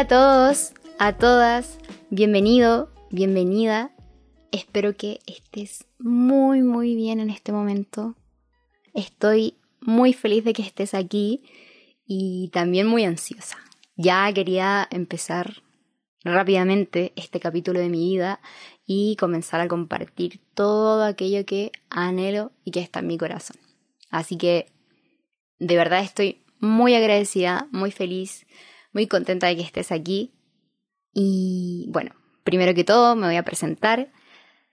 A 0.00 0.06
todos, 0.06 0.72
a 0.98 1.12
todas, 1.18 1.76
bienvenido, 2.08 2.90
bienvenida. 3.10 3.94
Espero 4.50 4.96
que 4.96 5.20
estés 5.26 5.84
muy, 5.98 6.62
muy 6.62 6.96
bien 6.96 7.20
en 7.20 7.28
este 7.28 7.52
momento. 7.52 8.16
Estoy 8.94 9.58
muy 9.82 10.14
feliz 10.14 10.42
de 10.42 10.54
que 10.54 10.62
estés 10.62 10.94
aquí 10.94 11.42
y 12.06 12.48
también 12.48 12.86
muy 12.86 13.04
ansiosa. 13.04 13.58
Ya 13.94 14.32
quería 14.32 14.88
empezar 14.90 15.62
rápidamente 16.24 17.12
este 17.14 17.38
capítulo 17.38 17.78
de 17.78 17.90
mi 17.90 18.08
vida 18.08 18.40
y 18.86 19.16
comenzar 19.16 19.60
a 19.60 19.68
compartir 19.68 20.40
todo 20.54 21.04
aquello 21.04 21.44
que 21.44 21.72
anhelo 21.90 22.52
y 22.64 22.70
que 22.70 22.80
está 22.80 23.00
en 23.00 23.06
mi 23.06 23.18
corazón. 23.18 23.58
Así 24.08 24.38
que 24.38 24.72
de 25.58 25.76
verdad 25.76 26.02
estoy 26.02 26.40
muy 26.58 26.94
agradecida, 26.94 27.68
muy 27.70 27.90
feliz, 27.90 28.46
muy 28.92 29.06
contenta 29.06 29.46
de 29.46 29.56
que 29.56 29.62
estés 29.62 29.92
aquí. 29.92 30.32
Y 31.12 31.86
bueno, 31.88 32.14
primero 32.44 32.74
que 32.74 32.84
todo 32.84 33.16
me 33.16 33.26
voy 33.26 33.36
a 33.36 33.44
presentar. 33.44 34.12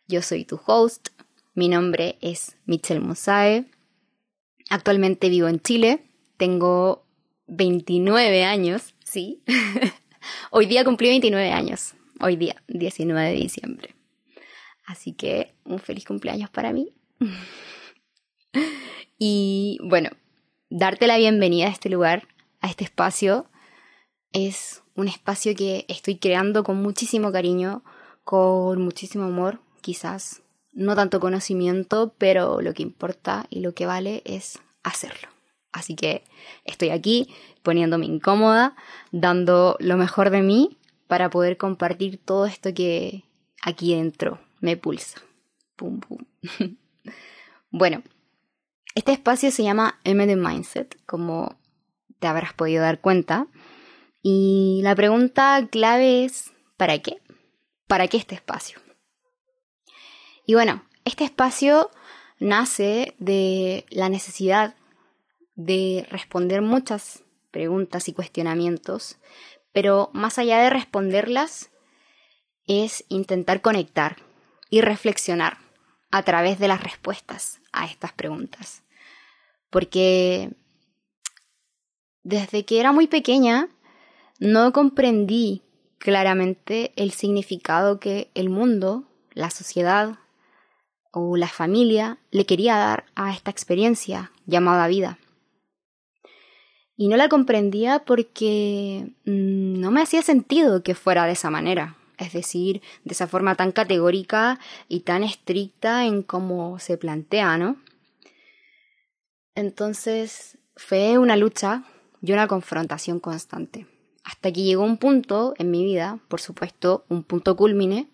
Yo 0.07 0.21
soy 0.21 0.45
tu 0.45 0.59
host. 0.65 1.09
Mi 1.53 1.67
nombre 1.69 2.17
es 2.21 2.55
Michelle 2.65 2.99
Musae. 2.99 3.65
Actualmente 4.69 5.29
vivo 5.29 5.47
en 5.47 5.59
Chile. 5.59 6.05
Tengo 6.37 7.05
29 7.47 8.43
años, 8.43 8.93
sí. 9.03 9.43
Hoy 10.51 10.65
día 10.65 10.83
cumplí 10.83 11.07
29 11.09 11.51
años. 11.51 11.95
Hoy 12.19 12.35
día, 12.35 12.61
19 12.67 13.29
de 13.29 13.35
diciembre. 13.35 13.95
Así 14.85 15.13
que 15.13 15.53
un 15.63 15.79
feliz 15.79 16.05
cumpleaños 16.05 16.49
para 16.49 16.73
mí. 16.73 16.93
y 19.17 19.79
bueno, 19.83 20.09
darte 20.69 21.07
la 21.07 21.17
bienvenida 21.17 21.67
a 21.67 21.71
este 21.71 21.89
lugar, 21.89 22.27
a 22.61 22.69
este 22.69 22.83
espacio. 22.83 23.49
Es 24.31 24.83
un 24.95 25.07
espacio 25.07 25.55
que 25.55 25.85
estoy 25.87 26.17
creando 26.17 26.63
con 26.63 26.81
muchísimo 26.81 27.31
cariño, 27.31 27.83
con 28.23 28.81
muchísimo 28.81 29.25
amor, 29.25 29.59
quizás. 29.81 30.41
No 30.73 30.95
tanto 30.95 31.19
conocimiento, 31.19 32.13
pero 32.17 32.61
lo 32.61 32.73
que 32.73 32.83
importa 32.83 33.47
y 33.49 33.61
lo 33.61 33.73
que 33.73 33.85
vale 33.85 34.21
es 34.25 34.59
hacerlo. 34.83 35.27
Así 35.71 35.95
que 35.95 36.23
estoy 36.65 36.89
aquí 36.89 37.33
poniéndome 37.63 38.05
incómoda, 38.05 38.75
dando 39.11 39.75
lo 39.79 39.97
mejor 39.97 40.29
de 40.29 40.41
mí 40.41 40.77
para 41.07 41.29
poder 41.29 41.57
compartir 41.57 42.19
todo 42.23 42.45
esto 42.45 42.73
que 42.73 43.23
aquí 43.61 43.95
dentro 43.95 44.39
me 44.59 44.77
pulsa. 44.77 45.21
Pum, 45.75 45.99
pum. 45.99 46.19
bueno, 47.71 48.03
este 48.95 49.11
espacio 49.11 49.51
se 49.51 49.63
llama 49.63 49.99
MD 50.03 50.35
Mindset, 50.35 50.99
como 51.05 51.55
te 52.19 52.27
habrás 52.27 52.53
podido 52.53 52.81
dar 52.81 52.99
cuenta. 52.99 53.47
Y 54.21 54.81
la 54.83 54.95
pregunta 54.95 55.67
clave 55.69 56.25
es, 56.25 56.51
¿para 56.75 56.99
qué? 56.99 57.21
¿Para 57.87 58.07
qué 58.07 58.17
este 58.17 58.35
espacio? 58.35 58.79
Y 60.45 60.53
bueno, 60.53 60.83
este 61.05 61.23
espacio 61.23 61.91
nace 62.39 63.15
de 63.19 63.85
la 63.89 64.09
necesidad 64.09 64.75
de 65.55 66.05
responder 66.09 66.61
muchas 66.61 67.23
preguntas 67.51 68.07
y 68.07 68.13
cuestionamientos, 68.13 69.17
pero 69.73 70.09
más 70.13 70.37
allá 70.37 70.59
de 70.59 70.69
responderlas, 70.69 71.71
es 72.67 73.05
intentar 73.07 73.61
conectar 73.61 74.17
y 74.69 74.81
reflexionar 74.81 75.57
a 76.11 76.23
través 76.23 76.59
de 76.59 76.67
las 76.67 76.83
respuestas 76.83 77.61
a 77.71 77.85
estas 77.85 78.11
preguntas. 78.13 78.83
Porque 79.69 80.51
desde 82.23 82.65
que 82.65 82.79
era 82.79 82.91
muy 82.91 83.07
pequeña 83.07 83.69
no 84.39 84.71
comprendí 84.71 85.63
claramente 85.97 86.91
el 86.95 87.11
significado 87.11 87.99
que 87.99 88.29
el 88.35 88.49
mundo, 88.49 89.05
la 89.33 89.49
sociedad 89.49 90.19
o 91.11 91.37
la 91.37 91.47
familia 91.47 92.19
le 92.31 92.45
quería 92.45 92.75
dar 92.77 93.05
a 93.15 93.33
esta 93.33 93.51
experiencia 93.51 94.31
llamada 94.45 94.87
vida. 94.87 95.17
Y 96.95 97.07
no 97.07 97.17
la 97.17 97.29
comprendía 97.29 97.99
porque 98.05 99.11
mm, 99.25 99.79
no 99.79 99.91
me 99.91 100.01
hacía 100.01 100.21
sentido 100.21 100.83
que 100.83 100.95
fuera 100.95 101.25
de 101.25 101.33
esa 101.33 101.49
manera, 101.49 101.95
es 102.17 102.33
decir, 102.33 102.81
de 103.03 103.13
esa 103.13 103.27
forma 103.27 103.55
tan 103.55 103.71
categórica 103.71 104.59
y 104.87 105.01
tan 105.01 105.23
estricta 105.23 106.05
en 106.05 106.23
cómo 106.23 106.79
se 106.79 106.97
plantea, 106.97 107.57
¿no? 107.57 107.77
Entonces 109.55 110.57
fue 110.75 111.17
una 111.17 111.35
lucha 111.35 111.83
y 112.21 112.31
una 112.31 112.47
confrontación 112.47 113.19
constante. 113.19 113.87
Hasta 114.27 114.51
que 114.51 114.63
llegó 114.63 114.83
un 114.83 114.97
punto 114.97 115.53
en 115.57 115.71
mi 115.71 115.85
vida, 115.85 116.19
por 116.27 116.41
supuesto, 116.41 117.05
un 117.07 117.23
punto 117.23 117.55
culmine, 117.55 118.09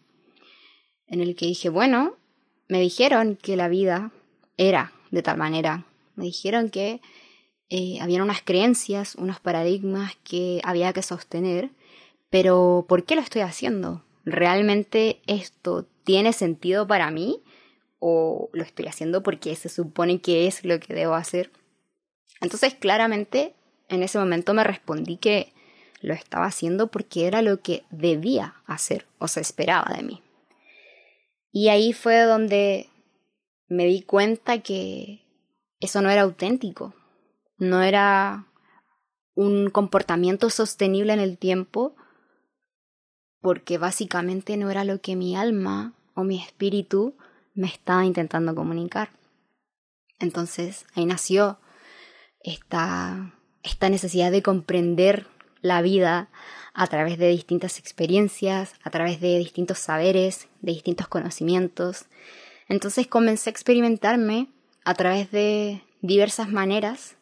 en 1.08 1.22
el 1.22 1.36
que 1.36 1.48
dije, 1.48 1.70
bueno, 1.70 2.18
me 2.68 2.80
dijeron 2.80 3.36
que 3.36 3.56
la 3.56 3.68
vida 3.68 4.12
era 4.56 4.94
de 5.10 5.24
tal 5.24 5.38
manera. 5.38 5.88
Me 6.14 6.26
dijeron 6.26 6.70
que 6.70 7.02
eh, 7.72 7.98
habían 8.00 8.22
unas 8.22 8.44
creencias, 8.44 9.16
unos 9.16 9.40
paradigmas 9.40 10.16
que 10.24 10.62
había 10.64 10.94
que 10.94 11.02
sostener, 11.02 11.72
pero 12.30 12.86
¿por 12.88 13.06
qué 13.06 13.16
lo 13.16 13.22
estoy 13.22 13.42
haciendo? 13.42 14.04
¿Realmente 14.24 15.20
esto 15.26 15.88
tiene 16.04 16.32
sentido 16.32 16.86
para 16.86 17.10
mí? 17.10 17.42
¿O 17.98 18.52
lo 18.54 18.62
estoy 18.62 18.86
haciendo 18.86 19.24
porque 19.24 19.56
se 19.56 19.68
supone 19.68 20.22
que 20.22 20.46
es 20.46 20.64
lo 20.64 20.80
que 20.80 20.94
debo 20.94 21.16
hacer? 21.16 21.50
Entonces, 22.40 22.76
claramente, 22.76 23.56
en 23.90 24.04
ese 24.04 24.20
momento 24.20 24.54
me 24.54 24.64
respondí 24.64 25.18
que 25.18 25.53
lo 26.04 26.14
estaba 26.14 26.46
haciendo 26.46 26.88
porque 26.88 27.28
era 27.28 27.42
lo 27.42 27.62
que 27.62 27.84
debía 27.90 28.56
hacer 28.66 29.08
o 29.20 29.28
se 29.28 29.40
esperaba 29.40 29.96
de 29.96 30.04
mí. 30.04 30.22
Y 31.52 31.70
ahí 31.70 31.94
fue 31.94 32.22
donde 32.24 32.90
me 33.68 33.86
di 33.86 34.02
cuenta 34.02 34.60
que 34.60 35.22
eso 35.80 36.02
no 36.02 36.10
era 36.10 36.24
auténtico, 36.24 36.94
no 37.58 37.82
era 37.82 38.48
un 39.34 39.70
comportamiento 39.70 40.50
sostenible 40.50 41.14
en 41.14 41.20
el 41.20 41.38
tiempo 41.38 41.96
porque 43.40 43.78
básicamente 43.78 44.58
no 44.58 44.70
era 44.70 44.84
lo 44.84 45.00
que 45.02 45.16
mi 45.16 45.36
alma 45.36 45.94
o 46.16 46.24
mi 46.24 46.42
espíritu 46.42 47.16
me 47.54 47.68
estaba 47.68 48.06
intentando 48.06 48.56
comunicar. 48.56 49.10
Entonces 50.20 50.86
ahí 50.96 51.06
nació 51.06 51.60
esta, 52.42 53.34
esta 53.64 53.90
necesidad 53.90 54.32
de 54.32 54.44
comprender 54.44 55.28
la 55.64 55.82
vida 55.82 56.30
a 56.76 56.86
través 56.86 57.18
de 57.18 57.30
distintas 57.30 57.80
experiencias, 57.80 58.76
a 58.84 58.92
través 58.92 59.20
de 59.20 59.40
distintos 59.40 59.80
saberes, 59.80 60.48
de 60.62 60.74
distintos 60.74 61.08
conocimientos. 61.08 62.06
Entonces 62.68 63.08
comencé 63.08 63.50
a 63.50 63.52
experimentarme 63.52 64.50
a 64.84 64.94
través 64.94 65.32
de 65.32 65.82
diversas 66.02 66.50
maneras 66.50 67.16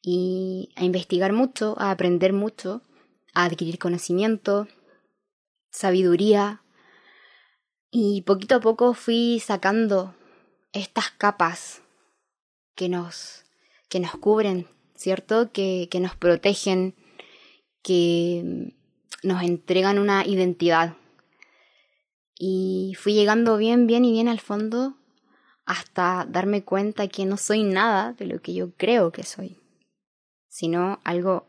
y 0.00 0.70
a 0.76 0.84
investigar 0.84 1.32
mucho, 1.32 1.74
a 1.78 1.90
aprender 1.90 2.32
mucho, 2.32 2.82
a 3.34 3.44
adquirir 3.44 3.78
conocimiento, 3.78 4.68
sabiduría. 5.70 6.62
Y 7.90 8.22
poquito 8.22 8.56
a 8.56 8.60
poco 8.60 8.94
fui 8.94 9.40
sacando 9.44 10.14
estas 10.72 11.10
capas 11.10 11.82
que 12.74 12.88
nos, 12.88 13.44
que 13.88 14.00
nos 14.00 14.12
cubren, 14.12 14.68
¿cierto? 14.94 15.52
Que, 15.52 15.88
que 15.90 16.00
nos 16.00 16.14
protegen, 16.16 16.94
que 17.82 18.74
nos 19.22 19.42
entregan 19.42 19.98
una 19.98 20.26
identidad. 20.26 20.96
Y 22.38 22.94
fui 22.98 23.14
llegando 23.14 23.56
bien, 23.56 23.86
bien 23.86 24.04
y 24.04 24.12
bien 24.12 24.28
al 24.28 24.40
fondo 24.40 24.96
hasta 25.64 26.26
darme 26.28 26.64
cuenta 26.64 27.06
que 27.08 27.24
no 27.24 27.36
soy 27.36 27.62
nada 27.62 28.14
de 28.14 28.26
lo 28.26 28.40
que 28.42 28.52
yo 28.54 28.72
creo 28.76 29.12
que 29.12 29.22
soy 29.22 29.62
sino 30.52 31.00
algo 31.02 31.48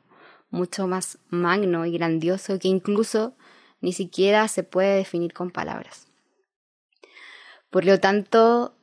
mucho 0.50 0.88
más 0.88 1.20
magno 1.28 1.86
y 1.86 1.92
grandioso 1.92 2.58
que 2.58 2.70
incluso 2.70 3.36
ni 3.82 3.92
siquiera 3.92 4.48
se 4.48 4.64
puede 4.64 4.96
definir 4.96 5.34
con 5.34 5.52
palabras. 5.52 6.08
Por 7.70 7.84
lo 7.84 8.00
tanto, 8.00 8.78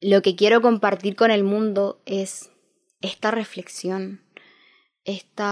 lo 0.00 0.22
que 0.22 0.36
quiero 0.36 0.62
compartir 0.62 1.16
con 1.16 1.32
el 1.32 1.42
mundo 1.42 2.00
es 2.06 2.52
esta 3.00 3.32
reflexión, 3.32 4.22
este 5.02 5.42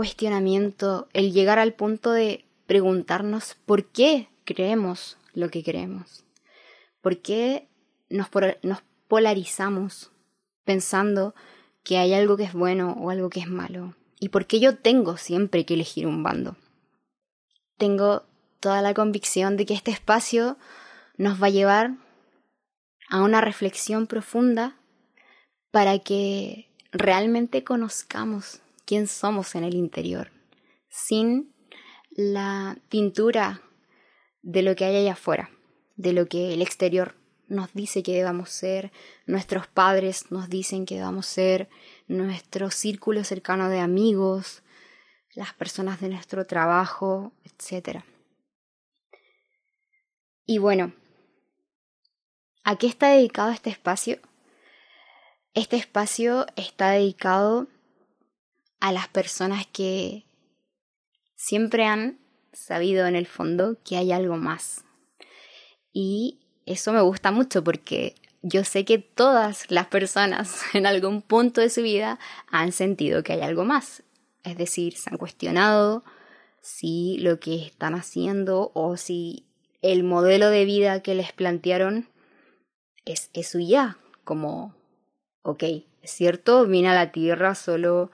cuestionamiento, 0.00 1.08
el 1.12 1.30
llegar 1.30 1.58
al 1.58 1.74
punto 1.74 2.10
de 2.12 2.46
preguntarnos 2.66 3.56
por 3.66 3.84
qué 3.84 4.30
creemos 4.46 5.18
lo 5.34 5.50
que 5.50 5.62
creemos, 5.62 6.24
por 7.02 7.18
qué 7.18 7.68
nos, 8.08 8.30
nos 8.62 8.78
polarizamos 9.08 10.10
pensando 10.64 11.34
que 11.84 11.98
hay 11.98 12.14
algo 12.14 12.38
que 12.38 12.44
es 12.44 12.54
bueno 12.54 12.96
o 12.98 13.10
algo 13.10 13.28
que 13.28 13.40
es 13.40 13.46
malo. 13.46 13.94
¿Y 14.18 14.30
por 14.30 14.46
qué 14.46 14.58
yo 14.58 14.78
tengo 14.78 15.18
siempre 15.18 15.66
que 15.66 15.74
elegir 15.74 16.06
un 16.06 16.22
bando? 16.22 16.56
Tengo 17.76 18.24
toda 18.58 18.80
la 18.80 18.94
convicción 18.94 19.58
de 19.58 19.66
que 19.66 19.74
este 19.74 19.90
espacio 19.90 20.56
nos 21.18 21.42
va 21.42 21.48
a 21.48 21.50
llevar 21.50 21.96
a 23.10 23.20
una 23.20 23.42
reflexión 23.42 24.06
profunda 24.06 24.78
para 25.70 25.98
que 25.98 26.70
realmente 26.90 27.64
conozcamos 27.64 28.62
quién 28.90 29.06
somos 29.06 29.54
en 29.54 29.62
el 29.62 29.76
interior, 29.76 30.32
sin 30.88 31.54
la 32.10 32.76
tintura 32.88 33.62
de 34.42 34.62
lo 34.62 34.74
que 34.74 34.84
hay 34.84 34.96
allá 34.96 35.12
afuera, 35.12 35.48
de 35.94 36.12
lo 36.12 36.26
que 36.26 36.54
el 36.54 36.60
exterior 36.60 37.14
nos 37.46 37.72
dice 37.72 38.02
que 38.02 38.16
debamos 38.16 38.50
ser, 38.50 38.90
nuestros 39.26 39.68
padres 39.68 40.32
nos 40.32 40.48
dicen 40.48 40.86
que 40.86 40.96
debamos 40.96 41.26
ser, 41.26 41.68
nuestro 42.08 42.72
círculo 42.72 43.22
cercano 43.22 43.68
de 43.68 43.78
amigos, 43.78 44.64
las 45.36 45.54
personas 45.54 46.00
de 46.00 46.08
nuestro 46.08 46.44
trabajo, 46.48 47.32
etc. 47.44 48.00
Y 50.46 50.58
bueno, 50.58 50.94
¿a 52.64 52.74
qué 52.74 52.88
está 52.88 53.10
dedicado 53.10 53.52
este 53.52 53.70
espacio? 53.70 54.18
Este 55.54 55.76
espacio 55.76 56.46
está 56.56 56.90
dedicado 56.90 57.68
a 58.80 58.92
las 58.92 59.08
personas 59.08 59.66
que 59.66 60.24
siempre 61.36 61.86
han 61.86 62.18
sabido 62.52 63.06
en 63.06 63.16
el 63.16 63.26
fondo 63.26 63.78
que 63.84 63.96
hay 63.96 64.12
algo 64.12 64.36
más. 64.36 64.84
Y 65.92 66.40
eso 66.66 66.92
me 66.92 67.00
gusta 67.00 67.30
mucho 67.30 67.64
porque 67.64 68.14
yo 68.42 68.64
sé 68.64 68.84
que 68.84 68.98
todas 68.98 69.70
las 69.70 69.86
personas 69.86 70.62
en 70.74 70.86
algún 70.86 71.22
punto 71.22 71.60
de 71.60 71.70
su 71.70 71.82
vida 71.82 72.18
han 72.48 72.72
sentido 72.72 73.22
que 73.22 73.34
hay 73.34 73.42
algo 73.42 73.64
más. 73.64 74.02
Es 74.42 74.56
decir, 74.56 74.96
se 74.96 75.10
han 75.10 75.18
cuestionado 75.18 76.04
si 76.60 77.18
lo 77.18 77.40
que 77.40 77.64
están 77.64 77.94
haciendo 77.94 78.70
o 78.74 78.96
si 78.96 79.44
el 79.82 80.02
modelo 80.02 80.50
de 80.50 80.64
vida 80.64 81.02
que 81.02 81.14
les 81.14 81.32
plantearon 81.32 82.08
es 83.04 83.30
eso 83.32 83.58
ya, 83.58 83.96
como, 84.24 84.74
ok, 85.42 85.62
es 86.02 86.10
cierto, 86.10 86.66
vine 86.66 86.88
a 86.88 86.94
la 86.94 87.12
Tierra 87.12 87.54
solo 87.54 88.10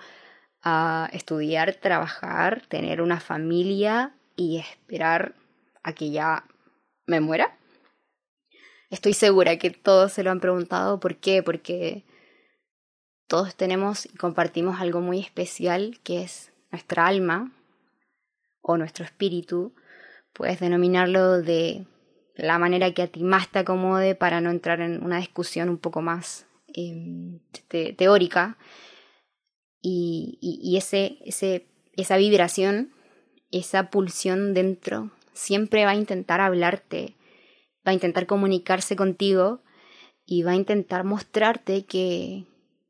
a 0.68 1.08
estudiar, 1.12 1.74
trabajar, 1.74 2.60
tener 2.66 3.00
una 3.00 3.20
familia 3.20 4.16
y 4.34 4.58
esperar 4.58 5.36
a 5.84 5.92
que 5.92 6.10
ya 6.10 6.42
me 7.06 7.20
muera. 7.20 7.56
Estoy 8.90 9.12
segura 9.12 9.58
que 9.58 9.70
todos 9.70 10.12
se 10.12 10.24
lo 10.24 10.32
han 10.32 10.40
preguntado. 10.40 10.98
¿Por 10.98 11.18
qué? 11.18 11.44
Porque 11.44 12.02
todos 13.28 13.54
tenemos 13.54 14.06
y 14.06 14.16
compartimos 14.16 14.80
algo 14.80 15.00
muy 15.00 15.20
especial 15.20 16.00
que 16.02 16.24
es 16.24 16.50
nuestra 16.72 17.06
alma 17.06 17.52
o 18.60 18.76
nuestro 18.76 19.04
espíritu. 19.04 19.72
Puedes 20.32 20.58
denominarlo 20.58 21.42
de 21.42 21.86
la 22.34 22.58
manera 22.58 22.90
que 22.90 23.02
a 23.02 23.06
ti 23.06 23.22
más 23.22 23.52
te 23.52 23.60
acomode 23.60 24.16
para 24.16 24.40
no 24.40 24.50
entrar 24.50 24.80
en 24.80 25.04
una 25.04 25.18
discusión 25.18 25.68
un 25.68 25.78
poco 25.78 26.02
más 26.02 26.44
em, 26.74 27.38
teórica. 27.96 28.58
Y, 29.88 30.76
ese, 30.76 31.18
esa 31.94 32.16
vibración, 32.16 32.90
esa 33.52 33.88
pulsión 33.88 34.52
dentro, 34.52 35.12
siempre 35.32 35.84
va 35.84 35.92
a 35.92 35.96
intentar 35.96 36.40
hablarte, 36.40 37.14
va 37.86 37.92
a 37.92 37.94
intentar 37.94 38.26
comunicarse 38.26 38.96
contigo 38.96 39.62
y 40.24 40.42
va 40.42 40.50
a 40.50 40.56
intentar 40.56 41.04
mostrarte 41.04 41.84
que 41.84 42.46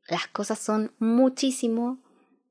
las 0.07 0.27
cosas 0.27 0.57
son 0.57 0.91
muchísimo 0.97 1.99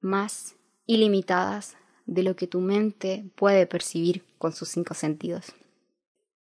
más 0.00 0.54
ilimitadas 0.87 1.76
de 2.04 2.22
lo 2.22 2.37
que 2.37 2.46
tu 2.46 2.60
mente 2.60 3.25
puede 3.34 3.66
percibir 3.66 4.22
con 4.38 4.52
sus 4.52 4.69
cinco 4.69 4.94
sentidos. 4.94 5.54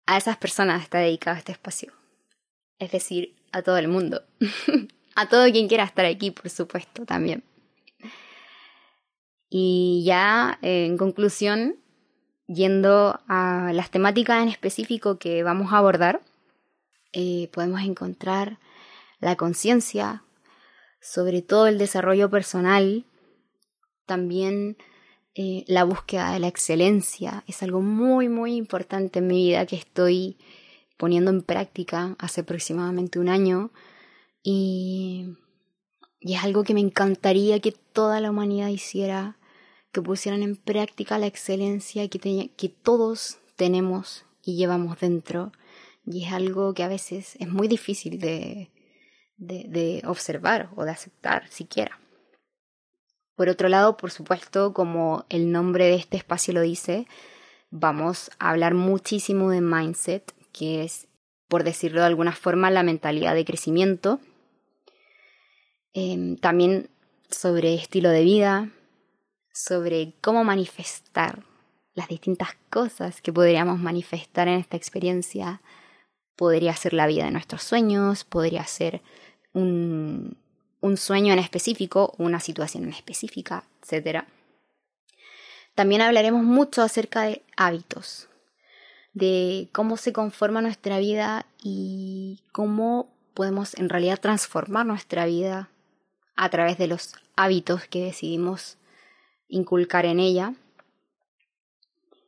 A 0.06 0.18
esas 0.18 0.36
personas 0.36 0.84
está 0.84 0.98
dedicado 0.98 1.38
este 1.38 1.54
espacio. 1.54 1.94
Es 2.78 2.92
decir, 2.92 3.38
a 3.54 3.62
todo 3.62 3.78
el 3.78 3.88
mundo. 3.88 4.22
a 5.16 5.30
todo 5.30 5.50
quien 5.50 5.70
quiera 5.70 5.86
estar 5.86 6.06
aquí, 6.06 6.32
por 6.32 6.50
supuesto, 6.50 7.06
también. 7.06 7.46
Y 9.58 10.04
ya, 10.04 10.60
en 10.62 10.98
conclusión, 10.98 11.78
yendo 12.46 13.22
a 13.30 13.72
las 13.72 13.90
temáticas 13.90 14.44
en 14.44 14.50
específico 14.50 15.18
que 15.18 15.44
vamos 15.44 15.72
a 15.72 15.78
abordar, 15.78 16.22
eh, 17.14 17.50
podemos 17.54 17.80
encontrar 17.80 18.60
la 19.22 19.38
conciencia, 19.38 20.26
sobre 21.00 21.42
todo 21.42 21.68
el 21.68 21.78
desarrollo 21.78 22.30
personal, 22.30 23.06
también 24.06 24.76
eh, 25.36 25.64
la 25.70 25.86
búsqueda 25.86 26.34
de 26.34 26.40
la 26.40 26.50
excelencia. 26.50 27.46
Es 27.48 27.64
algo 27.64 27.80
muy, 27.80 28.28
muy 28.28 28.58
importante 28.58 29.20
en 29.20 29.28
mi 29.28 29.38
vida 29.38 29.66
que 29.66 29.78
estoy 29.78 30.38
poniendo 30.98 31.32
en 31.32 31.42
práctica 31.42 32.18
hace 32.20 32.42
aproximadamente 32.42 33.20
un 33.20 33.30
año. 33.30 33.72
Y, 34.44 35.38
y 36.20 36.34
es 36.34 36.44
algo 36.44 36.66
que 36.66 36.74
me 36.74 36.82
encantaría 36.82 37.62
que 37.62 37.72
toda 37.72 38.20
la 38.20 38.32
humanidad 38.32 38.68
hiciera, 38.68 39.38
que 39.96 40.02
pusieran 40.02 40.44
en 40.44 40.58
práctica 40.58 41.18
la 41.18 41.28
excelencia 41.28 42.06
que, 42.10 42.76
todos 42.84 43.38
tenemos 43.56 44.26
y 44.44 44.58
llevamos 44.58 45.00
dentro 45.00 45.54
y 46.06 46.26
es 46.26 46.34
algo 46.34 46.74
que 46.74 46.84
a 46.84 46.90
veces 46.90 47.38
es 47.40 47.48
muy 47.48 47.70
difícil 47.70 48.20
de, 48.20 48.72
de, 49.38 50.02
observar 50.06 50.70
o 50.76 50.84
de 50.84 50.92
aceptar 50.92 51.48
siquiera. 51.48 51.98
Por 53.36 53.48
otro 53.48 53.70
lado, 53.70 53.96
por 53.96 54.12
supuesto, 54.12 54.74
como 54.74 55.26
el 55.30 55.54
nombre 55.54 55.86
de 55.86 55.96
este 55.96 56.18
espacio 56.18 56.54
lo 56.54 56.60
dice, 56.60 57.08
vamos 57.70 58.32
a 58.38 58.50
hablar 58.50 58.74
muchísimo 58.74 59.50
de 59.50 59.62
mindset, 59.62 60.34
que 60.52 60.84
es, 60.84 61.08
por 61.48 61.64
decirlo 61.64 62.02
de 62.02 62.08
alguna 62.08 62.34
forma, 62.34 62.70
la 62.70 62.84
mentalidad 62.84 63.34
de 63.34 63.46
crecimiento. 63.46 64.20
Em, 65.94 66.36
también 66.36 66.90
sobre 67.30 67.76
estilo 67.76 68.10
de 68.10 68.24
vida, 68.26 68.75
sobre 69.56 70.14
cómo 70.20 70.44
manifestar 70.44 71.44
las 71.94 72.10
distintas 72.10 72.50
cosas 72.70 73.22
que 73.22 73.32
podríamos 73.32 73.80
manifestar 73.80 74.50
en 74.50 74.60
esta 74.60 74.76
experiencia. 74.76 75.62
Podría 76.36 76.76
ser 76.76 76.94
la 76.94 77.08
vida 77.08 77.24
de 77.24 77.32
nuestros 77.32 77.64
sueños, 77.64 78.26
podría 78.26 78.66
ser 78.66 79.02
un, 79.54 80.38
sueño 80.98 81.32
en 81.32 81.40
específico, 81.40 82.14
una 82.18 82.42
situación 82.42 82.84
en 82.84 82.92
específica, 82.92 83.64
etc. 83.82 84.26
También 85.74 86.02
hablaremos 86.02 86.44
mucho 86.44 86.82
acerca 86.82 87.22
de 87.22 87.42
hábitos, 87.56 88.28
de 89.14 89.70
cómo 89.72 89.96
se 89.96 90.12
conforma 90.12 90.62
nuestra 90.62 91.00
vida 91.00 91.46
y 91.64 92.42
cómo 92.52 93.10
podemos 93.34 93.74
en 93.76 93.88
realidad 93.88 94.20
transformar 94.20 94.86
nuestra 94.86 95.26
vida 95.26 95.70
a 96.36 96.50
través 96.50 96.78
de 96.78 96.88
los 96.88 97.14
hábitos 97.38 97.86
que 97.86 98.04
decidimos 98.04 98.78
inculcar 99.48 100.06
en 100.06 100.20
ella. 100.20 100.54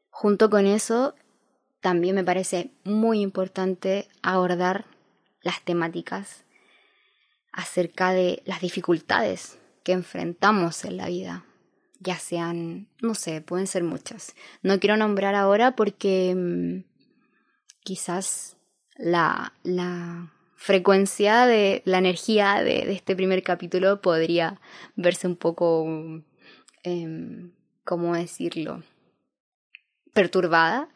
Junto 0.09 0.49
con 0.49 0.65
eso, 0.65 1.15
también 1.81 2.15
me 2.15 2.23
parece 2.23 2.71
muy 2.83 3.21
importante 3.21 4.07
abordar 4.21 4.85
las 5.41 5.61
temáticas 5.63 6.43
acerca 7.51 8.13
de 8.13 8.41
las 8.45 8.61
dificultades 8.61 9.57
que 9.83 9.93
enfrentamos 9.93 10.85
en 10.85 10.97
la 10.97 11.07
vida, 11.07 11.45
ya 11.99 12.17
sean, 12.17 12.87
no 13.01 13.15
sé, 13.15 13.41
pueden 13.41 13.67
ser 13.67 13.83
muchas. 13.83 14.35
No 14.61 14.79
quiero 14.79 14.97
nombrar 14.97 15.33
ahora 15.33 15.75
porque 15.75 16.35
mm, 16.35 16.83
quizás 17.83 18.57
la, 18.97 19.53
la 19.63 20.33
frecuencia 20.55 21.45
de 21.45 21.81
la 21.85 21.99
energía 21.99 22.63
de, 22.63 22.91
este 22.91 23.15
primer 23.15 23.43
capítulo 23.43 24.01
podría 24.01 24.59
verse 24.95 25.27
un 25.27 25.35
poco, 25.35 25.85
eh, 26.87 27.51
¿cómo 27.83 28.15
decirlo?, 28.15 28.83
perturbada, 30.13 30.89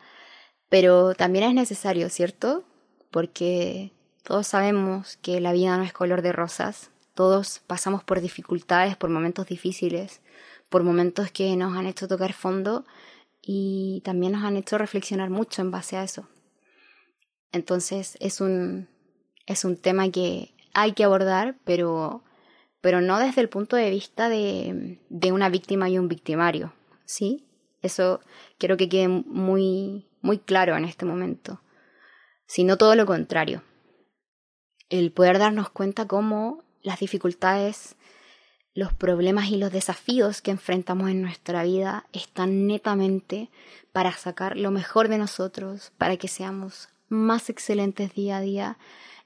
pero 0.70 1.14
también 1.14 1.46
es 1.46 1.54
necesario, 1.54 2.10
¿cierto? 2.10 2.64
Porque 3.12 3.92
todos 4.24 4.48
sabemos 4.48 5.18
que 5.18 5.40
la 5.40 5.54
vida 5.54 5.78
no 5.78 5.84
es 5.84 5.94
color 5.94 6.22
de 6.22 6.32
rosas, 6.32 6.90
todos 7.14 7.60
pasamos 7.68 8.04
por 8.04 8.22
dificultades, 8.22 8.96
por 8.96 9.10
momentos 9.10 9.48
difíciles, 9.48 10.22
por 10.70 10.84
momentos 10.84 11.32
que 11.32 11.56
nos 11.56 11.78
han 11.78 11.86
hecho 11.86 12.08
tocar 12.08 12.34
fondo 12.34 12.86
y 13.42 14.02
también 14.06 14.32
nos 14.32 14.44
han 14.44 14.56
hecho 14.56 14.78
reflexionar 14.78 15.30
mucho 15.30 15.62
en 15.62 15.72
base 15.72 15.98
a 15.98 16.04
eso. 16.04 16.28
Entonces 17.52 18.18
es 18.22 18.40
un, 18.40 18.88
es 19.46 19.66
un 19.66 19.76
tema 19.76 20.10
que 20.10 20.54
hay 20.74 20.94
que 20.94 21.04
abordar, 21.04 21.58
pero, 21.66 22.24
pero 22.82 23.02
no 23.02 23.20
desde 23.20 23.42
el 23.42 23.50
punto 23.50 23.76
de 23.76 23.90
vista 23.90 24.30
de, 24.30 25.00
de 25.10 25.32
una 25.32 25.50
víctima 25.50 25.90
y 25.90 25.98
un 25.98 26.08
victimario, 26.08 26.74
¿sí? 27.06 27.48
Eso 27.82 28.20
quiero 28.58 28.78
que 28.78 28.90
quede 28.90 29.08
muy, 29.08 30.08
muy 30.22 30.40
claro 30.40 30.76
en 30.76 30.86
este 30.86 31.06
momento, 31.06 31.62
sino 32.46 32.78
todo 32.78 32.96
lo 32.96 33.06
contrario 33.06 33.64
el 34.92 35.14
poder 35.14 35.40
darnos 35.40 35.70
cuenta 35.70 36.06
cómo 36.06 36.66
las 36.84 37.00
dificultades, 37.00 37.96
los 38.74 38.94
problemas 38.94 39.50
y 39.50 39.56
los 39.56 39.72
desafíos 39.72 40.42
que 40.42 40.52
enfrentamos 40.52 41.10
en 41.10 41.22
nuestra 41.22 41.64
vida 41.64 42.06
están 42.12 42.68
netamente 42.68 43.50
para 43.94 44.12
sacar 44.12 44.58
lo 44.58 44.70
mejor 44.70 45.08
de 45.08 45.18
nosotros, 45.18 45.94
para 45.98 46.18
que 46.18 46.28
seamos 46.28 46.90
más 47.08 47.50
excelentes 47.50 48.14
día 48.14 48.38
a 48.38 48.42
día 48.42 48.78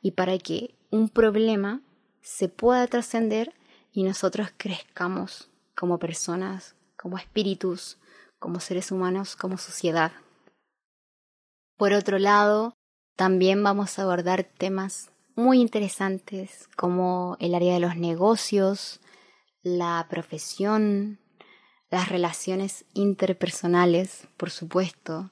y 0.01 0.11
para 0.11 0.37
que 0.37 0.75
un 0.91 1.09
problema 1.09 1.81
se 2.25 2.49
pueda 2.49 2.87
trascender 2.87 3.53
y 3.91 4.01
nosotros 4.01 4.49
crezcamos 4.57 5.51
como 5.75 5.99
personas, 5.99 6.75
como 6.97 7.19
espíritus, 7.19 7.99
como 8.39 8.59
seres 8.59 8.91
humanos, 8.91 9.35
como 9.35 9.59
sociedad. 9.59 10.11
Por 11.77 11.93
otro 11.93 12.17
lado, 12.17 12.73
también 13.15 13.63
vamos 13.63 13.99
a 13.99 14.01
abordar 14.01 14.43
temas 14.43 15.11
muy 15.35 15.61
interesantes 15.61 16.67
como 16.75 17.37
el 17.39 17.53
área 17.53 17.75
de 17.75 17.79
los 17.79 17.95
negocios, 17.95 19.01
la 19.61 20.07
profesión, 20.09 21.19
las 21.91 22.09
relaciones 22.09 22.85
interpersonales, 22.95 24.27
por 24.35 24.49
supuesto, 24.49 25.29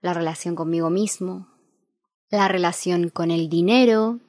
la 0.00 0.14
relación 0.14 0.54
conmigo 0.54 0.88
mismo, 0.88 1.48
la 2.30 2.46
relación 2.46 3.08
con 3.08 3.32
el 3.32 3.48
dinero, 3.48 4.20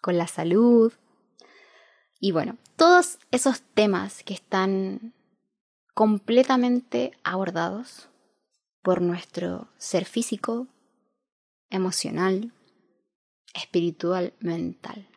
con 0.00 0.18
la 0.18 0.28
salud. 0.28 0.92
Y 2.18 2.32
bueno, 2.32 2.56
todos 2.76 3.18
esos 3.30 3.62
temas 3.74 4.22
que 4.22 4.34
están 4.34 5.12
completamente 5.94 7.12
abordados 7.24 8.08
por 8.82 9.00
nuestro 9.00 9.68
ser 9.78 10.04
físico, 10.04 10.66
emocional, 11.70 12.52
espiritual, 13.54 14.32
mental. 14.40 15.08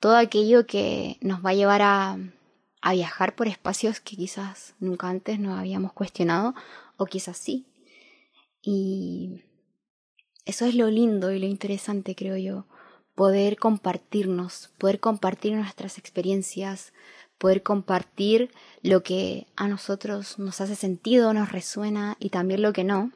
Todo 0.00 0.16
aquello 0.16 0.66
que 0.66 1.18
nos 1.20 1.44
va 1.44 1.50
a 1.50 1.54
llevar 1.54 1.82
a, 1.82 2.18
a 2.80 2.92
viajar 2.92 3.36
por 3.36 3.48
espacios 3.48 4.00
que 4.00 4.16
quizás 4.16 4.74
nunca 4.80 5.08
antes 5.08 5.38
nos 5.38 5.58
habíamos 5.58 5.92
cuestionado 5.92 6.54
o 6.96 7.06
quizás 7.06 7.36
sí. 7.36 7.66
Y 8.62 9.42
eso 10.44 10.66
es 10.66 10.74
lo 10.74 10.88
lindo 10.88 11.32
y 11.32 11.38
lo 11.38 11.46
interesante, 11.46 12.14
creo 12.14 12.36
yo, 12.36 12.66
poder 13.18 13.56
compartirnos, 13.56 14.70
poder 14.78 15.00
compartir 15.00 15.52
nuestras 15.52 15.98
experiencias, 15.98 16.92
poder 17.36 17.64
compartir 17.64 18.52
lo 18.80 19.02
que 19.02 19.48
a 19.56 19.66
nosotros 19.66 20.38
nos 20.38 20.60
hace 20.60 20.76
sentido, 20.76 21.34
nos 21.34 21.50
resuena 21.50 22.16
y 22.20 22.30
también 22.30 22.62
lo 22.62 22.72
que 22.72 22.84
no. 22.84 23.10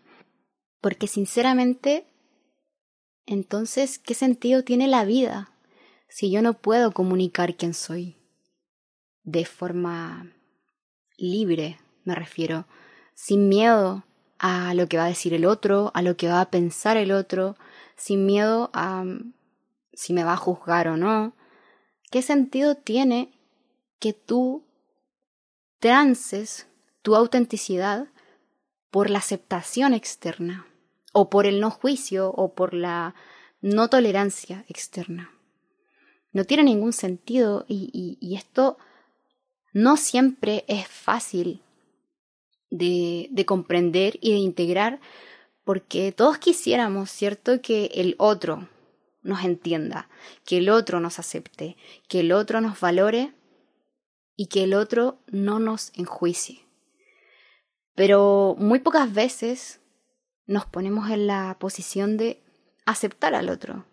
Porque 0.80 1.06
sinceramente, 1.06 2.04
entonces, 3.26 4.00
¿qué 4.00 4.14
sentido 4.14 4.64
tiene 4.64 4.88
la 4.88 5.04
vida 5.04 5.52
si 6.08 6.32
yo 6.32 6.42
no 6.42 6.54
puedo 6.54 6.90
comunicar 6.90 7.54
quién 7.54 7.72
soy? 7.72 8.16
De 9.22 9.44
forma 9.44 10.32
libre, 11.16 11.78
me 12.02 12.16
refiero, 12.16 12.66
sin 13.14 13.48
miedo 13.48 14.02
a 14.40 14.74
lo 14.74 14.88
que 14.88 14.96
va 14.96 15.04
a 15.04 15.14
decir 15.14 15.32
el 15.32 15.44
otro, 15.44 15.92
a 15.94 16.02
lo 16.02 16.16
que 16.16 16.26
va 16.26 16.40
a 16.40 16.50
pensar 16.50 16.96
el 16.96 17.12
otro, 17.12 17.54
sin 17.94 18.26
miedo 18.26 18.68
a 18.74 19.04
si 19.94 20.12
me 20.12 20.24
va 20.24 20.34
a 20.34 20.38
juzgar 20.38 20.88
o 20.88 20.96
no. 20.96 21.34
¿Qué 22.10 22.22
sentido 22.22 22.76
tiene 22.76 23.32
que 23.98 24.12
tú 24.12 24.64
trances 25.78 26.66
tu 27.02 27.16
autenticidad 27.16 28.08
por 28.90 29.10
la 29.10 29.18
aceptación 29.18 29.94
externa, 29.94 30.66
o 31.12 31.30
por 31.30 31.46
el 31.46 31.60
no 31.60 31.70
juicio, 31.70 32.30
o 32.30 32.54
por 32.54 32.74
la 32.74 33.14
no 33.60 33.88
tolerancia 33.88 34.64
externa? 34.68 35.32
No 36.32 36.44
tiene 36.44 36.64
ningún 36.64 36.92
sentido 36.92 37.64
y, 37.68 38.34
esto 38.36 38.78
no 39.74 39.96
siempre 39.96 40.64
es 40.68 40.86
fácil 40.86 41.62
de, 42.70 43.28
de 43.30 43.46
comprender 43.46 44.18
y 44.20 44.32
de 44.32 44.38
integrar, 44.38 45.00
porque 45.64 46.12
todos 46.12 46.38
quisiéramos, 46.38 47.10
¿cierto?, 47.10 47.60
que 47.62 47.86
el 47.94 48.14
otro 48.18 48.68
nos 49.22 49.44
entienda, 49.44 50.08
que 50.44 50.58
el 50.58 50.68
otro 50.68 51.00
nos 51.00 51.18
acepte, 51.18 51.76
que 52.08 52.20
el 52.20 52.32
otro 52.32 52.60
nos 52.60 52.80
valore 52.80 53.32
y 54.36 54.46
que 54.46 54.64
el 54.64 54.74
otro 54.74 55.18
no 55.28 55.58
nos 55.58 55.92
enjuicie. 55.94 56.66
Pero 57.94 58.56
muy 58.58 58.80
pocas 58.80 59.12
veces 59.12 59.80
nos 60.46 60.66
ponemos 60.66 61.10
en 61.10 61.26
la 61.26 61.56
posición 61.58 62.16
de 62.16 62.42
aceptar 62.86 63.34
al 63.34 63.48
otro, 63.48 63.86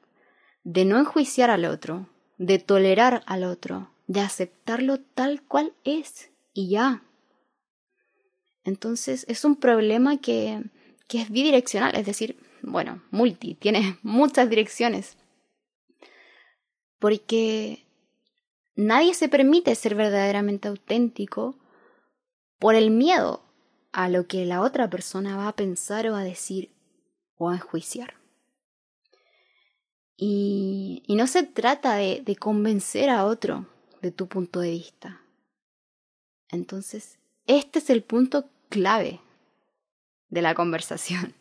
de 0.63 0.85
no 0.85 0.97
enjuiciar 0.97 1.49
al 1.49 1.65
otro, 1.65 2.09
de 2.37 2.59
tolerar 2.59 3.21
al 3.25 3.43
otro, 3.43 3.91
de 4.07 4.21
aceptarlo 4.21 4.99
tal 4.99 5.43
cual 5.43 5.73
es 5.83 6.31
y 6.53 6.69
ya. 6.69 7.03
Entonces 8.63 9.25
es 9.27 9.45
un 9.45 9.55
problema 9.55 10.17
que, 10.17 10.63
que 11.09 11.21
es 11.23 11.29
bidireccional, 11.31 11.95
es 11.95 12.05
decir, 12.05 12.37
bueno, 12.61 13.01
multi, 13.11 13.55
tiene 13.55 13.97
muchas 14.03 14.49
direcciones. 14.49 15.17
Porque 16.99 17.85
nadie 18.75 19.13
se 19.13 19.27
permite 19.27 19.75
ser 19.75 19.95
verdaderamente 19.95 20.69
auténtico 20.69 21.57
por 22.59 22.75
el 22.75 22.91
miedo 22.91 23.43
a 23.91 24.07
lo 24.07 24.27
que 24.27 24.45
la 24.45 24.61
otra 24.61 24.89
persona 24.89 25.35
va 25.35 25.47
a 25.47 25.55
pensar 25.55 26.07
o 26.07 26.15
a 26.15 26.23
decir 26.23 26.71
o 27.37 27.49
a 27.49 27.55
enjuiciar. 27.55 28.13
Y, 30.15 31.03
no 31.07 31.27
se 31.27 31.43
trata 31.43 31.95
de, 31.95 32.21
de 32.21 32.35
convencer 32.35 33.09
a 33.09 33.25
otro 33.25 33.67
de 34.01 34.11
tu 34.11 34.27
punto 34.27 34.59
de 34.59 34.71
vista. 34.71 35.21
Entonces, 36.49 37.17
este 37.47 37.79
es 37.79 37.89
el 37.89 38.03
punto 38.03 38.49
clave 38.69 39.21
de 40.29 40.41
la 40.41 40.55
conversación. 40.55 41.33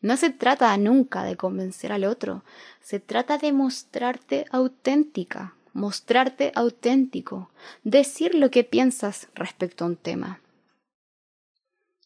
No 0.00 0.16
se 0.16 0.30
trata 0.30 0.76
nunca 0.76 1.22
de 1.22 1.36
convencer 1.36 1.92
al 1.92 2.04
otro, 2.04 2.44
se 2.80 2.98
trata 2.98 3.38
de 3.38 3.52
mostrarte 3.52 4.46
auténtica, 4.50 5.54
mostrarte 5.72 6.50
auténtico, 6.56 7.50
decir 7.84 8.34
lo 8.34 8.50
que 8.50 8.64
piensas 8.64 9.28
respecto 9.34 9.84
a 9.84 9.86
un 9.88 9.96
tema. 9.96 10.40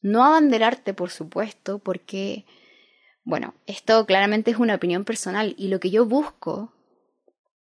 No 0.03 0.25
abanderarte, 0.25 0.93
por 0.93 1.11
supuesto, 1.11 1.79
porque, 1.79 2.45
bueno, 3.25 3.55
esto 3.67 4.05
claramente 4.05 4.51
es 4.51 4.59
una 4.59 4.75
opinión 4.75 5.05
personal 5.05 5.55
y 5.57 5.69
lo 5.69 5.81
que 5.81 5.91
yo 5.91 6.05
busco 6.05 6.73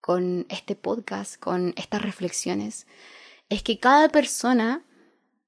con 0.00 0.46
este 0.48 0.74
podcast, 0.74 1.38
con 1.38 1.74
estas 1.76 2.02
reflexiones, 2.02 2.86
es 3.50 3.62
que 3.62 3.78
cada 3.78 4.08
persona 4.08 4.82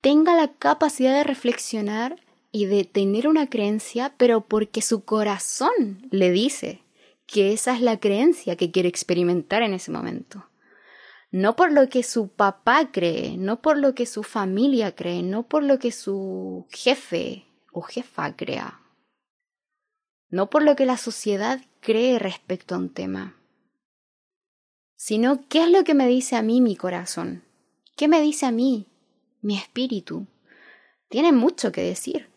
tenga 0.03 0.37
la 0.37 0.53
capacidad 0.53 1.15
de 1.15 1.25
reflexionar 1.25 2.24
y 2.55 2.67
de 2.67 2.85
tener 2.85 3.27
una 3.27 3.51
creencia, 3.51 4.15
pero 4.17 4.43
porque 4.43 4.81
su 4.81 5.05
corazón 5.05 6.07
le 6.13 6.31
dice 6.31 6.85
que 7.27 7.53
esa 7.53 7.75
es 7.75 7.81
la 7.81 7.99
creencia 7.99 8.55
que 8.55 8.71
quiere 8.71 8.89
experimentar 8.89 9.65
en 9.65 9.75
ese 9.75 9.91
momento. 9.91 10.49
No 11.33 11.57
por 11.57 11.73
lo 11.73 11.89
que 11.89 12.05
su 12.05 12.29
papá 12.29 12.93
cree, 12.93 13.37
no 13.37 13.61
por 13.61 13.77
lo 13.77 13.97
que 13.97 14.07
su 14.07 14.23
familia 14.23 14.95
cree, 14.95 15.25
no 15.25 15.49
por 15.49 15.65
lo 15.65 15.81
que 15.81 15.91
su 15.91 16.69
jefe 16.71 17.45
o 17.73 17.83
jefa 17.83 18.37
crea, 18.37 18.81
no 20.29 20.49
por 20.49 20.63
lo 20.63 20.77
que 20.77 20.87
la 20.87 20.97
sociedad 20.97 21.61
cree 21.81 22.21
respecto 22.21 22.77
a 22.77 22.79
un 22.79 22.91
tema, 22.91 23.37
sino 24.95 25.49
qué 25.49 25.65
es 25.65 25.71
lo 25.71 25.83
que 25.83 25.95
me 25.95 26.07
dice 26.07 26.37
a 26.37 26.43
mí 26.43 26.61
mi 26.61 26.77
corazón, 26.77 27.43
qué 27.97 28.07
me 28.07 28.21
dice 28.21 28.47
a 28.47 28.53
mí 28.53 28.87
mi 29.41 29.59
espíritu, 29.59 30.29
tiene 31.09 31.33
mucho 31.33 31.73
que 31.73 31.83
decir. 31.83 32.33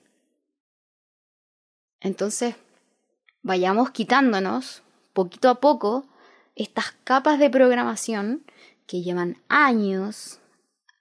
Entonces, 1.99 2.55
vayamos 3.41 3.91
quitándonos 3.91 4.83
poquito 5.13 5.49
a 5.49 5.59
poco 5.59 6.05
estas 6.55 6.91
capas 7.03 7.39
de 7.39 7.49
programación 7.49 8.43
que 8.85 9.01
llevan 9.01 9.37
años 9.47 10.39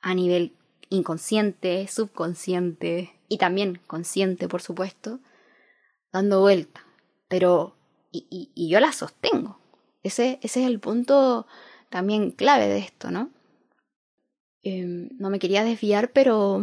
a 0.00 0.15
nivel 0.15 0.53
inconsciente, 0.88 1.87
subconsciente 1.88 3.12
y 3.29 3.38
también 3.38 3.81
consciente, 3.87 4.49
por 4.49 4.62
supuesto, 4.62 5.21
dando 6.12 6.41
vuelta. 6.41 6.85
Pero, 7.29 7.76
y, 8.12 8.50
y, 8.55 8.69
yo 8.69 8.81
las 8.81 8.97
sostengo. 8.97 9.59
Ese, 10.03 10.38
ese 10.43 10.62
es 10.62 10.67
el 10.67 10.79
punto 10.79 11.47
también 11.91 12.31
clave 12.31 12.69
de 12.69 12.79
esto, 12.79 13.11
¿no? 13.11 13.31
Em, 14.62 15.09
no 15.19 15.31
me 15.31 15.38
quería 15.38 15.65
desviar, 15.65 16.12
pero 16.12 16.62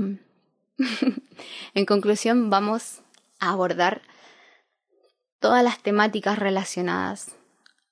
en 1.74 1.86
conclusión 1.86 2.50
vamos 2.50 3.02
a 3.40 3.52
abordar 3.52 4.02
todas 5.44 5.62
las 5.62 5.84
temáticas 5.84 6.40
relacionadas 6.40 7.36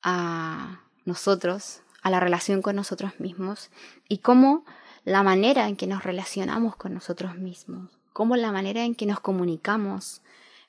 a 0.02 0.86
nosotros, 1.04 1.82
a 2.02 2.10
la 2.10 2.22
relación 2.22 2.62
con 2.62 2.78
nosotros 2.78 3.20
mismos 3.20 3.72
y 4.08 4.20
cómo 4.20 4.64
la 5.04 5.22
manera 5.22 5.68
en 5.68 5.76
que 5.76 5.86
nos 5.86 6.02
relacionamos 6.02 6.78
con 6.78 6.94
nosotros 6.94 7.36
mismos, 7.36 7.92
cómo 8.14 8.38
la 8.38 8.54
manera 8.54 8.86
en 8.86 8.96
que 8.96 9.06
nos 9.06 9.20
comunicamos, 9.20 10.22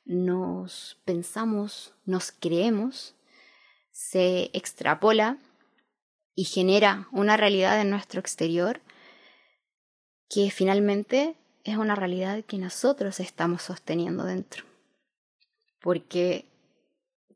nos 0.04 1.00
pensamos, 1.04 1.94
nos 2.04 2.32
creemos, 2.32 3.14
se 3.92 4.50
extrapola 4.52 5.38
y 6.34 6.46
genera 6.46 7.06
una 7.12 7.36
realidad 7.36 7.80
en 7.80 7.90
nuestro 7.90 8.18
exterior 8.18 8.80
que 10.28 10.50
finalmente 10.50 11.36
es 11.62 11.76
una 11.76 11.94
realidad 11.94 12.44
que 12.44 12.58
nosotros 12.58 13.20
estamos 13.20 13.62
sosteniendo 13.62 14.24
dentro. 14.24 14.64
Porque 15.80 16.51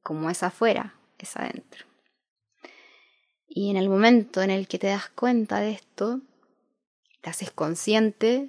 como 0.06 0.30
es 0.30 0.44
afuera, 0.44 0.94
es 1.18 1.36
adentro. 1.36 1.84
Y 3.48 3.72
en 3.72 3.76
el 3.76 3.88
momento 3.88 4.40
en 4.40 4.52
el 4.52 4.68
que 4.68 4.78
te 4.78 4.86
das 4.86 5.08
cuenta 5.08 5.58
de 5.58 5.72
esto, 5.72 6.20
te 7.22 7.30
haces 7.30 7.50
consciente, 7.50 8.48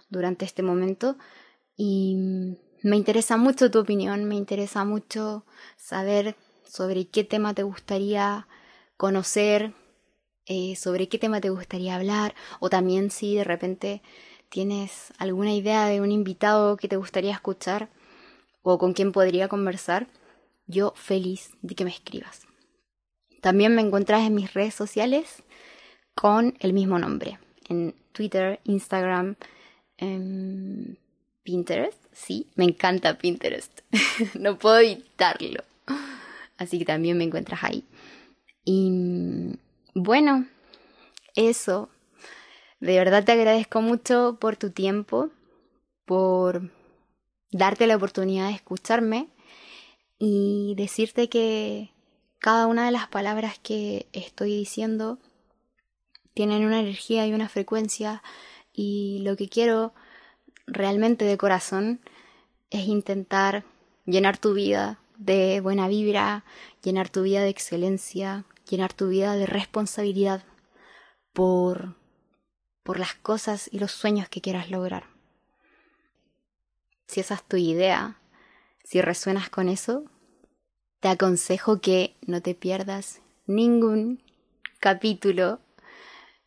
durante 0.07 0.45
este 0.45 0.63
momento 0.63 1.17
y 1.75 2.15
me 2.81 2.95
interesa 2.95 3.35
mucho 3.35 3.69
tu 3.69 3.79
opinión, 3.79 4.23
me 4.23 4.35
interesa 4.35 4.85
mucho 4.85 5.43
saber 5.75 6.37
sobre 6.63 7.09
qué 7.09 7.25
tema 7.25 7.53
te 7.53 7.63
gustaría 7.63 8.47
conocer, 8.95 9.73
eh, 10.45 10.77
sobre 10.77 11.09
qué 11.09 11.19
tema 11.19 11.41
te 11.41 11.49
gustaría 11.49 11.97
hablar 11.97 12.33
o 12.61 12.69
también 12.69 13.11
si 13.11 13.35
de 13.35 13.43
repente 13.43 14.01
tienes 14.49 15.13
alguna 15.17 15.53
idea 15.53 15.85
de 15.87 16.01
un 16.01 16.11
invitado 16.11 16.77
que 16.77 16.87
te 16.87 16.97
gustaría 16.97 17.33
escuchar 17.33 17.89
o 18.61 18.77
con 18.77 18.93
quien 18.93 19.11
podría 19.11 19.47
conversar, 19.47 20.07
yo 20.65 20.93
feliz 20.95 21.51
de 21.61 21.75
que 21.75 21.85
me 21.85 21.91
escribas. 21.91 22.47
También 23.41 23.75
me 23.75 23.81
encuentras 23.81 24.25
en 24.25 24.35
mis 24.35 24.53
redes 24.53 24.73
sociales 24.73 25.43
con 26.15 26.55
el 26.59 26.73
mismo 26.73 26.99
nombre, 26.99 27.39
en 27.69 27.95
Twitter, 28.11 28.59
Instagram, 28.65 29.35
en 29.97 30.97
Pinterest. 31.43 31.97
Sí, 32.11 32.47
me 32.55 32.65
encanta 32.65 33.17
Pinterest. 33.17 33.81
no 34.39 34.57
puedo 34.57 34.79
evitarlo. 34.79 35.63
Así 36.57 36.79
que 36.79 36.85
también 36.85 37.17
me 37.17 37.23
encuentras 37.23 37.63
ahí. 37.63 37.83
Y 38.65 39.57
bueno, 39.93 40.47
eso 41.35 41.89
de 42.79 42.97
verdad 42.97 43.23
te 43.23 43.31
agradezco 43.31 43.81
mucho 43.81 44.37
por 44.39 44.55
tu 44.55 44.71
tiempo, 44.71 45.29
por 46.05 46.71
darte 47.51 47.87
la 47.87 47.95
oportunidad 47.95 48.47
de 48.47 48.55
escucharme 48.55 49.29
y 50.19 50.75
decirte 50.77 51.29
que 51.29 51.91
cada 52.39 52.67
una 52.67 52.85
de 52.85 52.91
las 52.91 53.07
palabras 53.07 53.59
que 53.59 54.07
estoy 54.13 54.55
diciendo 54.55 55.19
tienen 56.33 56.65
una 56.65 56.79
energía 56.79 57.25
y 57.25 57.33
una 57.33 57.49
frecuencia 57.49 58.21
y 58.71 59.19
lo 59.23 59.35
que 59.35 59.49
quiero 59.49 59.93
realmente 60.67 61.25
de 61.25 61.37
corazón 61.37 61.99
es 62.69 62.87
intentar 62.87 63.63
llenar 64.05 64.37
tu 64.37 64.53
vida 64.53 64.99
de 65.17 65.61
buena 65.61 65.87
vibra, 65.87 66.45
llenar 66.83 67.09
tu 67.09 67.23
vida 67.23 67.41
de 67.41 67.49
excelencia, 67.49 68.45
llenar 68.69 68.93
tu 68.93 69.09
vida 69.09 69.35
de 69.35 69.47
responsabilidad 69.47 70.43
por 71.33 71.95
por 72.87 72.99
las 72.99 73.15
cosas 73.15 73.69
y 73.69 73.79
los 73.79 73.91
sueños 73.91 74.29
que 74.29 74.39
quieras 74.39 74.71
lograr. 74.71 75.03
Si 77.05 77.19
esa 77.19 77.33
es 77.33 77.43
tu 77.43 77.57
idea, 77.57 78.15
si 78.85 79.01
resuenas 79.01 79.49
con 79.49 79.67
eso, 79.67 80.05
te 81.01 81.09
aconsejo 81.09 81.81
que 81.81 82.15
no 82.25 82.41
te 82.41 82.55
pierdas 82.55 83.19
ningún 83.45 84.23
capítulo 84.79 85.59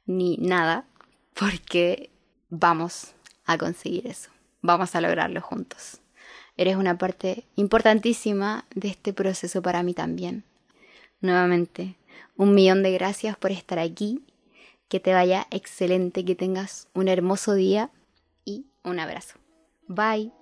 ni 0.06 0.38
nada, 0.38 0.86
porque 1.34 2.08
vamos 2.48 3.12
a 3.44 3.58
conseguir 3.58 4.06
eso, 4.06 4.30
vamos 4.62 4.94
a 4.94 5.02
lograrlo 5.02 5.42
juntos. 5.42 6.00
Eres 6.56 6.76
una 6.76 6.96
parte 6.96 7.44
importantísima 7.56 8.64
de 8.74 8.88
este 8.88 9.12
proceso 9.12 9.60
para 9.60 9.82
mí 9.82 9.92
también. 9.92 10.44
Nuevamente, 11.20 11.96
un 12.34 12.54
millón 12.54 12.82
de 12.82 12.92
gracias 12.92 13.36
por 13.36 13.50
estar 13.50 13.78
aquí 13.78 14.22
que 14.90 15.00
te 15.00 15.14
vaya 15.14 15.46
excelente, 15.50 16.24
que 16.24 16.34
tengas 16.34 16.88
un 16.92 17.08
hermoso 17.08 17.54
día 17.54 17.90
y 18.44 18.66
un 18.84 18.98
abrazo. 18.98 19.38
Bye. 19.86 20.39